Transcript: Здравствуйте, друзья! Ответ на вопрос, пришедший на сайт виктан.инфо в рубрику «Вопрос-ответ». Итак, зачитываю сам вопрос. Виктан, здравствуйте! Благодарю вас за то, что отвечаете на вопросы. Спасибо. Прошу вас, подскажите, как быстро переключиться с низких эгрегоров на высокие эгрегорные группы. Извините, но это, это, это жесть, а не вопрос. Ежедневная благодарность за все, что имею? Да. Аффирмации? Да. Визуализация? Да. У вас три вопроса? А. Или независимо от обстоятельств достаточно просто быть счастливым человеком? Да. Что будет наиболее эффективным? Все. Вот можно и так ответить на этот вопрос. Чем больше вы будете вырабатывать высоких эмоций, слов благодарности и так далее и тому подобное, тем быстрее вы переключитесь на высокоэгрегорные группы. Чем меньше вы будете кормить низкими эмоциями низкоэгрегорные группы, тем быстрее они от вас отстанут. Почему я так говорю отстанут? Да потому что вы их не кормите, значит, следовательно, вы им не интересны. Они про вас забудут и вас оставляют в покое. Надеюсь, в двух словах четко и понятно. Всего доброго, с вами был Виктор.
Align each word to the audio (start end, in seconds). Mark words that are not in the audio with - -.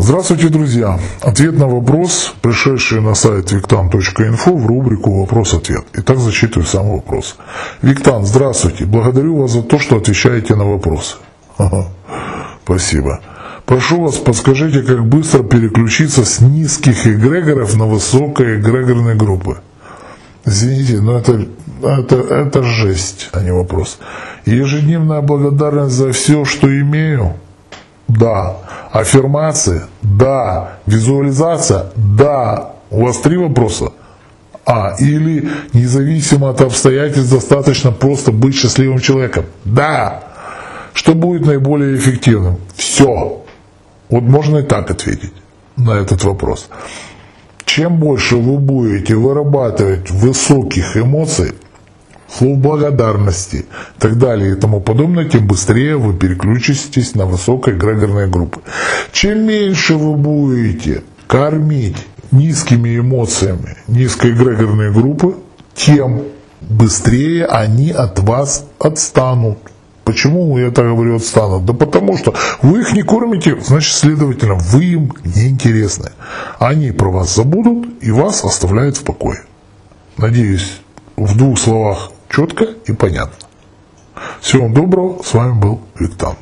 Здравствуйте, 0.00 0.48
друзья! 0.48 0.96
Ответ 1.22 1.58
на 1.58 1.66
вопрос, 1.66 2.32
пришедший 2.40 3.00
на 3.00 3.14
сайт 3.14 3.50
виктан.инфо 3.50 4.56
в 4.56 4.64
рубрику 4.64 5.22
«Вопрос-ответ». 5.22 5.86
Итак, 5.92 6.18
зачитываю 6.18 6.64
сам 6.64 6.88
вопрос. 6.88 7.36
Виктан, 7.82 8.24
здравствуйте! 8.24 8.84
Благодарю 8.84 9.36
вас 9.38 9.50
за 9.50 9.62
то, 9.62 9.80
что 9.80 9.96
отвечаете 9.96 10.54
на 10.54 10.64
вопросы. 10.66 11.16
Спасибо. 12.62 13.20
Прошу 13.66 14.02
вас, 14.02 14.18
подскажите, 14.18 14.82
как 14.82 15.04
быстро 15.04 15.42
переключиться 15.42 16.24
с 16.24 16.40
низких 16.40 17.04
эгрегоров 17.04 17.76
на 17.76 17.86
высокие 17.86 18.60
эгрегорные 18.60 19.16
группы. 19.16 19.58
Извините, 20.44 21.00
но 21.00 21.18
это, 21.18 21.44
это, 21.82 22.16
это 22.16 22.62
жесть, 22.62 23.30
а 23.32 23.40
не 23.40 23.52
вопрос. 23.52 23.98
Ежедневная 24.46 25.22
благодарность 25.22 25.96
за 25.96 26.12
все, 26.12 26.44
что 26.44 26.68
имею? 26.68 27.34
Да. 28.08 28.56
Аффирмации? 28.90 29.82
Да. 30.02 30.78
Визуализация? 30.86 31.86
Да. 31.96 32.72
У 32.90 33.04
вас 33.04 33.18
три 33.18 33.36
вопроса? 33.36 33.92
А. 34.64 34.94
Или 34.98 35.48
независимо 35.72 36.50
от 36.50 36.60
обстоятельств 36.60 37.32
достаточно 37.32 37.92
просто 37.92 38.32
быть 38.32 38.54
счастливым 38.54 38.98
человеком? 38.98 39.44
Да. 39.64 40.24
Что 40.94 41.14
будет 41.14 41.46
наиболее 41.46 41.96
эффективным? 41.96 42.56
Все. 42.76 43.44
Вот 44.08 44.22
можно 44.22 44.58
и 44.58 44.62
так 44.62 44.90
ответить 44.90 45.32
на 45.76 45.92
этот 45.92 46.24
вопрос. 46.24 46.68
Чем 47.64 47.98
больше 47.98 48.36
вы 48.36 48.58
будете 48.58 49.14
вырабатывать 49.14 50.10
высоких 50.10 50.96
эмоций, 50.96 51.52
слов 52.30 52.58
благодарности 52.58 53.56
и 53.56 54.00
так 54.00 54.18
далее 54.18 54.52
и 54.52 54.54
тому 54.54 54.80
подобное, 54.80 55.28
тем 55.28 55.46
быстрее 55.46 55.96
вы 55.96 56.14
переключитесь 56.14 57.14
на 57.14 57.26
высокоэгрегорные 57.26 58.26
группы. 58.28 58.60
Чем 59.12 59.46
меньше 59.46 59.94
вы 59.94 60.14
будете 60.14 61.02
кормить 61.26 61.96
низкими 62.30 62.98
эмоциями 62.98 63.76
низкоэгрегорные 63.86 64.92
группы, 64.92 65.36
тем 65.74 66.24
быстрее 66.60 67.46
они 67.46 67.90
от 67.90 68.18
вас 68.18 68.66
отстанут. 68.78 69.58
Почему 70.04 70.56
я 70.56 70.70
так 70.70 70.86
говорю 70.86 71.16
отстанут? 71.16 71.66
Да 71.66 71.74
потому 71.74 72.16
что 72.16 72.34
вы 72.62 72.80
их 72.80 72.94
не 72.94 73.02
кормите, 73.02 73.58
значит, 73.60 73.94
следовательно, 73.94 74.54
вы 74.54 74.84
им 74.84 75.12
не 75.22 75.48
интересны. 75.48 76.10
Они 76.58 76.92
про 76.92 77.10
вас 77.10 77.34
забудут 77.34 78.02
и 78.02 78.10
вас 78.10 78.42
оставляют 78.44 78.96
в 78.96 79.04
покое. 79.04 79.42
Надеюсь, 80.16 80.80
в 81.16 81.36
двух 81.36 81.58
словах 81.58 82.10
четко 82.38 82.66
и 82.86 82.92
понятно. 82.92 83.48
Всего 84.40 84.68
доброго, 84.68 85.22
с 85.24 85.34
вами 85.34 85.60
был 85.60 85.80
Виктор. 85.98 86.36